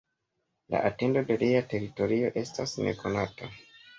[0.75, 3.53] La etendo de lia teritorio estas nekonata.